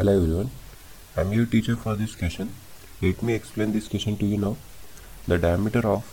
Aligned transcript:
Hello 0.00 0.12
everyone 0.12 0.46
I 1.18 1.24
am 1.24 1.32
your 1.32 1.46
teacher 1.46 1.74
for 1.74 1.96
this 1.96 2.14
question 2.16 2.48
let 3.02 3.22
me 3.24 3.32
explain 3.32 3.72
this 3.72 3.88
question 3.88 4.14
to 4.16 4.26
you 4.26 4.36
now 4.40 4.54
the 5.28 5.32
diameter 5.40 5.86
of 5.86 6.04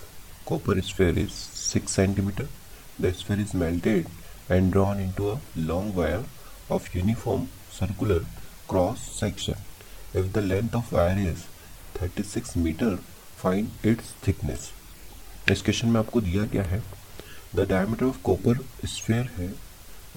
copper 0.47 0.81
sphere 0.81 1.19
is 1.19 1.29
six 1.59 1.91
centimetre 1.91 2.47
the 3.01 3.11
sphere 3.19 3.39
is 3.39 3.55
melted 3.57 4.07
and 4.51 4.71
drawn 4.71 4.99
into 4.99 5.27
a 5.27 5.37
long 5.57 5.95
wire 5.95 6.25
of 6.71 6.97
uniform 6.97 7.45
circular 7.79 8.25
cross 8.69 9.07
section 9.19 9.63
if 10.19 10.27
the 10.33 10.43
length 10.43 10.75
of 10.75 10.93
wire 10.95 11.29
is 11.29 11.45
thirty 12.01 12.23
six 12.23 12.57
metre 12.57 12.99
find 13.43 13.87
its 13.87 14.13
thickness 14.27 14.69
इस 15.51 15.61
question 15.61 15.87
में 15.87 15.99
आपको 15.99 16.21
दिया 16.21 16.45
गया 16.45 16.63
है? 16.63 16.83
The 17.55 17.67
diameter 17.69 18.05
of 18.05 18.21
copper 18.23 18.59
sphere 18.85 19.31
है, 19.37 19.53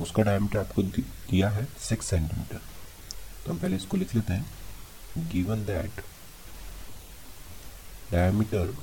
उसका 0.02 0.22
diameter 0.22 0.58
आपको 0.58 0.82
दिया 0.82 1.50
है 1.50 1.66
सिक्स 1.88 2.10
सेंटीमीटर 2.10 2.79
हम 3.50 3.58
पहले 3.58 3.76
इसको 3.76 3.96
लिख 3.96 4.14
लेते 4.14 4.32
हैं। 4.32 5.28
Given 5.30 5.64
that 5.66 6.00
diameter 8.12 8.74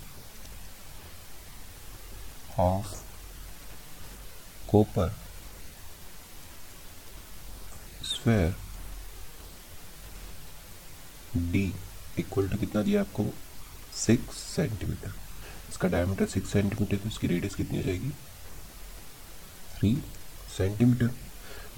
of 2.60 2.96
copper 4.70 5.16
sphere 8.06 8.56
d 11.52 11.64
equal 12.20 12.50
to 12.50 12.58
कितना 12.58 12.82
दिया 12.82 13.02
आपको? 13.02 13.26
सिक्स 13.96 14.38
सेंटीमीटर 14.56 15.14
इसका 15.70 15.88
डायमीटर 15.88 16.26
सिक्स 16.28 16.52
सेंटीमीटर 16.52 16.98
तो 16.98 17.08
इसकी 17.10 17.28
रेडियस 17.28 17.56
कितनी 17.56 17.78
हो 17.78 17.84
जाएगी? 17.84 18.10
Three 19.76 19.96
centimetre 20.58 21.10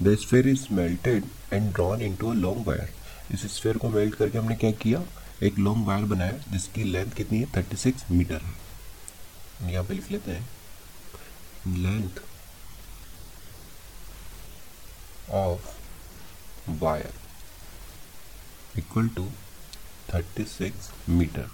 the 0.02 0.14
sphere 0.16 0.48
is 0.48 0.66
melted 0.72 1.24
and 1.52 1.72
drawn 1.72 2.02
into 2.02 2.30
a 2.30 2.34
long 2.34 2.66
wire 2.66 2.92
इस 3.34 3.42
स्फेयर 3.54 3.76
को 3.78 3.88
मेल्ट 3.88 4.14
करके 4.14 4.38
हमने 4.38 4.54
क्या 4.56 4.70
किया? 4.72 5.02
एक 5.42 5.58
लॉन्ग 5.58 5.86
वायर 5.86 6.04
बनाया, 6.04 6.32
जिसकी 6.52 6.84
लेंथ 6.84 7.12
कितनी 7.12 7.38
है? 7.38 7.46
थर्टी 7.56 7.76
सिक्स 7.76 8.10
मीटर 8.10 8.42
है 8.42 9.72
यहाँ 9.72 9.84
पे 9.84 9.94
लिख 9.94 10.10
लेते 10.10 10.30
हैं। 10.30 10.48
Length 11.76 12.20
of 15.30 15.68
wire 16.82 17.12
equal 18.78 19.08
to 19.08 19.28
thirty 20.14 20.44
six 20.44 20.90
metre 21.08 21.50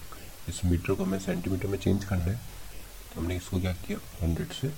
इस 0.49 0.65
मीटर 0.65 0.95
को 0.95 1.05
हमें 1.05 1.19
सेंटीमीटर 1.19 1.69
में 1.69 1.79
चेंज 1.79 2.05
करना 2.05 2.25
है। 2.25 2.37
तो 3.15 3.21
हमने 3.21 3.37
इसको 3.37 3.61
क्या 3.61 3.73
किया? 3.87 3.99
हंड्रेड 4.23 4.53
से 4.53 4.73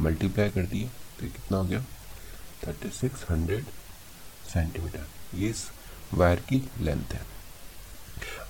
मल्टीप्लाई 0.00 0.50
कर 0.50 0.66
दिया। 0.66 0.88
तो 1.20 1.26
कितना 1.26 1.58
हो 1.58 1.64
गया? 1.64 1.84
Thirty 2.66 2.88
six 2.90 3.24
hundred 3.30 3.64
centimetre. 4.52 5.06
ये 5.34 5.48
इस 5.48 5.64
वायर 6.14 6.40
की 6.40 6.62
लेंथ 6.80 7.12
है। 7.12 7.20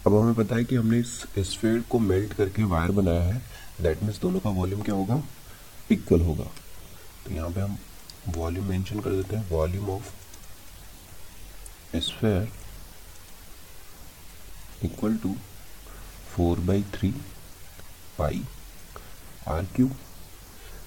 अब 0.06 0.14
हमें 0.14 0.34
पता 0.34 0.56
है 0.56 0.64
कि 0.64 0.76
हमने 0.76 0.98
इस 0.98 1.12
स्फेयर 1.50 1.80
को 1.80 1.98
मेल्ट 1.98 2.32
करके 2.34 2.64
वायर 2.64 2.90
बनाया 2.90 3.22
है। 3.22 3.42
दैट 3.80 4.02
मीन्स 4.02 4.18
दोनों 4.20 4.40
का 4.40 4.50
वॉल्यूम 4.50 4.82
क्या 4.82 4.94
होगा? 4.94 5.22
इक्वल 5.90 6.20
होगा। 6.20 6.44
तो 7.24 7.30
यहाँ 7.30 7.50
पे 7.50 7.60
हम 7.60 7.78
वॉल्यूम 8.28 8.66
मेंशन 8.66 9.00
कर 9.00 9.10
देते 9.10 9.36
हैं। 9.36 9.48
Volume 9.50 9.90
of 9.90 10.12
sphere 11.96 12.52
equal 14.84 15.16
to 15.16 15.34
four 16.34 16.60
by 16.60 16.82
three 16.94 17.10
pi 18.18 18.44
r 19.48 19.64
cube 19.64 19.90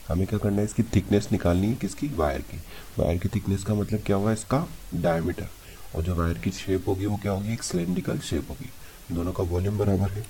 हमें 0.08 0.26
क्या 0.28 0.40
करना 0.40 0.58
है, 0.58 0.64
इसकी 0.64 0.84
थिकनेस 0.96 1.28
निकालनी 1.32 1.68
है 1.68 1.76
किसकी? 1.76 2.08
वायर 2.08 2.42
की। 2.42 2.58
वायर 3.00 3.18
की 3.18 3.30
थिकनेस 3.30 3.64
का 3.64 3.74
मतलब 3.74 4.04
क्या 4.06 4.16
हुआ? 4.16 4.34
इसका 4.34 4.68
डायमीटर 4.96 5.50
और 5.96 6.04
जो 6.04 6.16
वायर 6.16 6.38
की 6.38 6.52
शेप 6.52 6.88
होगी, 6.88 7.06
वो 7.06 7.18
क्या 7.18 7.32
होगी? 7.32 7.54
एक 7.54 7.64
सिलेंड्रिकल 7.64 8.20
शेप 8.20 8.50
होगी। 8.50 8.70
दोनों 9.12 9.34
का 9.34 9.44
वॉल्यूम 9.44 9.78
बराबर 9.78 10.12
है। 10.12 10.26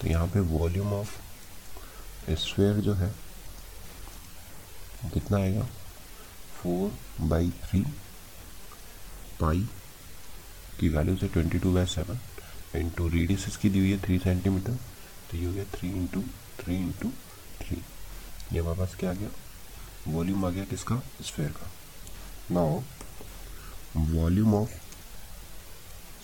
तो 0.00 0.08
यहाँ 0.08 0.26
पे 0.26 0.40
वॉल्यूम 0.40 0.92
ऑफ़ 0.94 1.18
स्फेयर 2.30 2.80
जो 2.80 2.94
है, 2.94 3.14
कितना 5.12 5.38
आएगा? 5.38 5.66
फोर 6.54 7.26
बाई 7.28 7.50
थ्री 7.62 7.80
पाई 9.40 9.60
की 10.80 10.88
वैल्यू 10.88 11.16
से 11.16 11.28
twenty 11.28 11.58
two 11.58 11.72
by 11.74 11.86
seven 11.86 12.18
into 12.76 13.08
radius 13.08 13.46
इसकी 13.48 13.70
दी 13.70 13.78
हुई 13.78 13.90
है 13.90 14.00
थ्री 14.02 14.18
सेंटीमीटर 14.18 14.74
तो 15.30 15.36
ये 15.36 15.44
हो 15.44 15.52
गया 15.52 15.64
three 15.74 15.88
into 15.90 16.22
three 16.58 16.76
into 16.76 17.10
three 17.60 17.76
ये 18.52 18.60
हमारे 18.60 18.78
पास 18.78 18.94
क्या 19.00 19.10
आ 19.10 19.12
गया? 19.14 19.28
वॉल्यूम 20.08 20.44
आ 20.46 20.48
गया 20.50 20.64
किसका? 20.64 20.96
स्फेयर 21.22 21.50
का। 21.52 21.70
Now 22.50 22.80
volume 23.96 24.54
of 24.54 24.70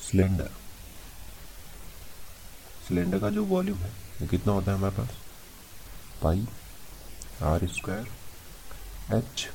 cylinder 0.02 0.50
cylinder 2.88 3.18
का 3.18 3.30
जो 3.30 3.44
वॉल्यूम 3.44 3.78
है, 3.78 3.90
वो 4.20 4.26
कितना 4.28 4.52
होता 4.52 4.70
है 4.72 4.78
हमारे 4.78 4.96
पास? 4.96 5.16
Pi 6.22 6.46
r 7.42 7.66
square 7.68 8.06
h 9.14 9.48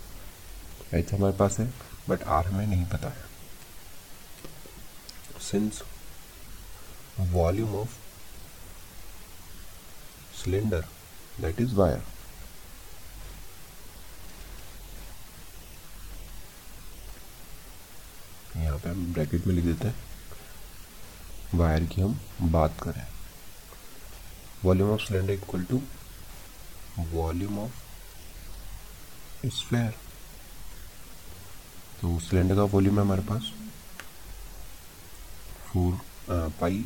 h 0.93 1.13
हमारे 1.13 1.37
पास 1.37 1.59
है 1.59 1.65
बट 2.09 2.23
आर 2.23 2.47
हमें 2.47 2.65
नहीं 2.67 2.85
पता 2.89 3.09
है। 3.09 3.29
Since 5.41 5.81
volume 7.19 7.75
of 7.75 7.95
cylinder 10.43 10.85
that 11.41 11.61
is 11.61 11.75
wire 11.75 12.01
यहाँ 18.57 18.70
पे 18.83 18.89
हम 18.89 19.13
ब्रैकेट 19.13 19.47
में 19.47 19.53
लिख 19.55 19.65
देते 19.65 19.87
हैं। 19.87 19.95
वायर 21.55 21.85
की 21.85 22.01
हम 22.01 22.19
बात 22.51 22.79
करें। 22.81 23.05
Volume 24.63 24.91
of 24.91 25.01
cylinder 25.01 25.33
equal 25.33 25.63
to 25.65 25.81
volume 27.11 27.59
of 27.59 27.71
sphere 29.47 29.91
तो 32.01 32.19
सिलेंडर 32.19 32.55
का 32.55 32.63
वॉल्यूम 32.73 32.95
है 32.95 33.01
हमारे 33.01 33.21
पास 33.23 33.51
four 35.67 35.99
pi 36.59 36.85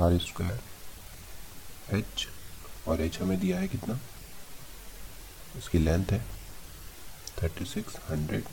r 0.00 0.18
square 0.20 1.96
h 1.96 2.26
और 2.88 3.00
एच 3.00 3.20
हमें 3.20 3.38
दिया 3.40 3.58
है 3.60 3.68
कितना? 3.68 3.98
इसकी 5.58 5.78
लेंथ 5.78 6.12
है 6.12 6.20
thirty 7.42 7.64
six 7.64 7.96
hundred 8.10 8.44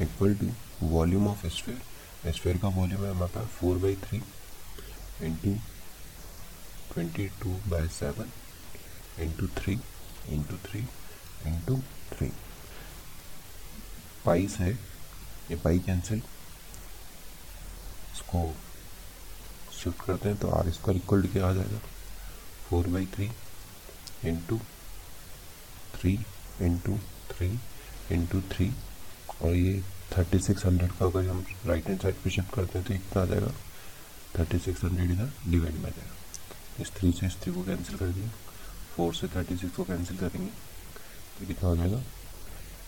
equal 0.00 0.34
to 0.34 0.52
volume 0.82 1.28
of 1.28 1.46
sphere 1.46 2.32
sphere 2.32 2.58
का 2.58 2.68
वॉल्यूम 2.68 3.04
है 3.04 3.10
हमारे 3.10 3.32
पास 3.32 3.46
four 3.46 3.78
by 3.78 3.96
three 3.96 4.22
into 5.22 5.54
twenty 6.92 7.26
two 7.28 7.50
by 7.68 7.88
seven 7.88 8.30
into 9.22 9.46
three 9.46 9.80
into 10.28 10.56
three 10.56 10.80
into 11.46 11.76
three 12.12 12.32
pies 14.24 14.56
है 14.56 14.72
ये 15.50 15.56
पाई 15.56 15.78
कैंसिल 15.78 16.22
इसको 18.12 18.54
शिफ्ट 19.82 20.04
करते 20.06 20.28
हैं 20.28 20.38
तो 20.38 20.50
आर 20.50 20.70
स्क्वायर 20.70 20.96
इक्वल 20.96 21.26
क्या 21.26 21.48
आ 21.48 21.52
जाएगा? 21.52 21.78
Four 22.68 22.86
by 22.86 23.06
three 23.06 23.30
into 24.24 24.58
three 25.94 26.18
into 26.60 26.98
three 27.30 27.58
into 28.12 28.40
three 28.40 28.72
और 29.42 29.54
ये 29.54 29.82
थर्टी 30.16 30.38
सिक्स 30.38 30.64
हंड्रेड 30.66 30.90
का 30.98 31.06
अगर 31.06 31.28
हम 31.28 31.44
राइट 31.66 31.86
हैंड 31.88 32.00
साइड 32.00 32.14
पे 32.24 32.30
शिफ्ट 32.30 32.54
करते 32.54 32.78
हैं 32.78 32.86
तो 32.86 32.94
कितना 32.94 33.22
आ 33.22 33.26
जाएगा। 33.26 33.52
थर्टी 34.38 34.58
सिक्स 34.58 34.84
हंड्रेड 34.84 35.10
इधर 35.10 35.32
डिवाइड 35.50 35.74
में 35.74 35.86
आ 35.86 35.90
जाएगा। 35.90 36.82
इस 36.82 36.90
थ्री 36.96 37.12
से 37.12 37.26
इस 37.26 37.36
थ्री 37.42 37.52
को 37.52 37.62
कैंसिल 37.62 37.96
कर 37.96 38.08
दिया 38.08 38.30
फोर 38.96 39.14
से 39.14 39.28
थर्टी 39.28 39.56
सिक्स 39.56 39.76
को 39.76 39.84
कैंसिल 39.84 40.16
करेंगे। 40.16 40.50
तो 41.38 41.46
कितना 41.46 41.68
हो 41.68 41.76
जाएगा? 41.76 41.98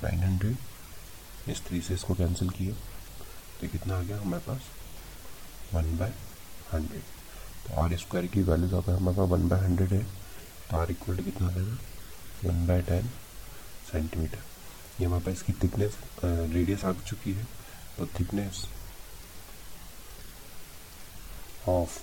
नाइन 0.03 0.22
हंड्रेड 0.22 1.50
इस 1.50 1.62
थ्री 1.66 1.81
से 1.81 1.94
इसको 1.94 2.15
कैंसिल 2.15 2.50
किया। 2.50 2.74
तो 3.60 3.68
कितना 3.68 3.98
आ 3.98 4.03
गया 4.03 4.21
हमारे 4.21 4.42
पास? 4.47 4.60
वन 5.74 5.97
बाय 5.98 6.12
हंड्रेड 6.72 7.03
तो 7.66 7.80
आर 7.83 7.97
स्क्वायर 7.97 8.27
की 8.27 8.42
वैल्यू 8.42 8.68
यहाँ 8.68 8.83
पे 8.83 8.92
हमारे 8.92 9.16
पास 9.16 9.28
वन 9.30 9.48
बाय 9.48 9.60
हंड्रेड 9.60 9.92
है। 9.92 10.03
तो 10.71 10.77
आर 10.77 10.91
इक्वल 10.91 11.16
टू 11.16 11.22
कितना 11.24 11.47
आ 11.47 11.51
जाएगा? 11.51 11.77
वन 12.45 12.66
बाय 12.66 12.83
टेन 12.83 13.10
सेंटीमीटर 13.92 14.53
ये 15.00 15.06
हमारे 15.06 15.24
पास 15.24 15.34
इसकी 15.34 15.52
थिकनेस 15.62 15.96
रेडियस 16.24 16.84
आ 16.84 16.92
चुकी 17.00 17.32
है। 17.32 17.44
तो 17.96 18.06
thickness 18.18 18.64
of 21.68 21.98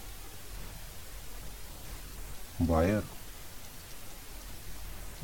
wire 2.61 3.03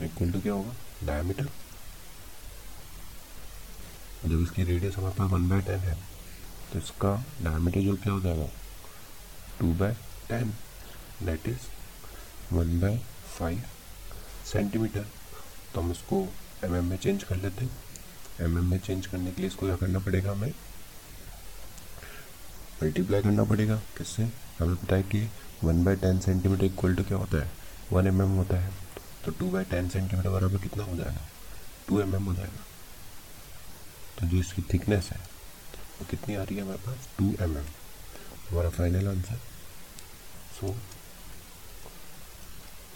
equal 0.03 0.31
to 0.31 0.39
क्या 0.41 0.53
होगा? 0.53 0.73
डायमीटर 1.05 1.49
जब 4.25 4.41
इसकी 4.41 4.63
रेडियस 4.63 4.95
हमारे 4.97 5.15
पास 5.15 5.31
वन 5.31 5.49
बाय 5.49 5.61
टेन 5.61 5.79
है 5.79 5.95
तो 6.71 6.79
इसका 6.79 7.15
डायमीटर 7.43 7.81
जो 7.81 7.95
क्या 7.95 8.13
हो 8.13 8.19
जाएगा? 8.21 8.47
Two 9.59 9.73
by 9.75 9.93
ten 10.29 10.53
that 11.25 11.47
is 11.47 11.67
one 12.53 12.79
by 12.81 12.97
five 13.37 13.63
centimetre 14.51 15.05
तो 15.73 15.81
हम 15.81 15.91
इसको 15.91 16.27
एम 16.63 16.71
mm 16.71 16.83
में 16.83 16.97
चेंज 16.97 17.23
कर 17.23 17.35
लेते 17.35 17.65
हैं। 17.65 17.71
एम 18.41 18.57
mm 18.57 18.63
में 18.63 18.79
चेंज 18.79 19.05
करने 19.07 19.31
के 19.31 19.41
लिए 19.41 19.47
इसको 19.47 19.65
क्या 19.65 19.75
करना 19.75 19.99
पड़ेगा 19.99 20.31
हमें? 20.31 20.53
मल्टीप्लाई 22.83 23.21
करना 23.21 23.43
पड़ेगा। 23.43 23.75
किससे? 23.97 24.23
हमें 24.59 24.75
पता 24.75 24.95
है 24.95 25.03
कि 25.03 25.29
one 25.63 25.83
by 25.83 25.95
ten 25.95 26.19
centimetre 26.19 26.63
equal 26.63 26.95
to 26.95 27.03
क्या 27.03 27.17
होता 27.17 27.43
है? 27.43 27.51
वन 27.91 28.07
एम 28.07 28.21
एम 28.21 28.29
होता 28.29 28.57
है। 28.57 28.73
तो 29.25 29.31
टू 29.31 29.49
बाई 29.51 29.63
टेन 29.63 29.89
सेंटीमीटर 29.89 30.29
बराबर 30.29 30.57
कितना 30.57 30.83
हो 30.83 30.95
जाएगा? 30.95 31.27
टू 31.87 32.01
एम 32.01 32.15
हो 32.23 32.33
जाएगा। 32.33 32.65
तो 34.19 34.27
जो 34.27 34.37
इसकी 34.37 34.61
थिकनेस 34.73 35.09
है, 35.11 35.19
वो 35.19 35.99
तो 35.99 36.05
कितनी 36.05 36.35
आ 36.35 36.43
रही 36.43 36.55
है 36.55 36.61
हमारे 36.61 36.77
पास? 36.77 37.07
टू 37.17 37.35
एम 37.43 37.57
हमारा 38.49 38.69
final 38.69 39.07
answer 39.07 39.39
so 40.59 40.75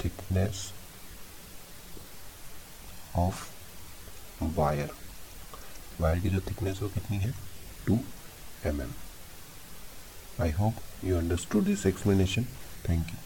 thickness 0.03 0.71
of 3.15 3.43
wire 4.57 4.89
wire 6.01 6.19
की 6.19 6.29
जो 6.29 6.39
थिकनेस 6.39 6.81
वो 6.81 6.89
कितनी 6.89 7.17
है? 7.17 7.33
Two 7.87 7.99
m 8.65 8.81
m 8.81 8.93
I 10.41 10.51
hope 10.51 10.75
you 11.03 11.17
understood 11.17 11.63
this 11.65 11.85
explanation 11.85 12.45
thank 12.89 13.09
you 13.09 13.17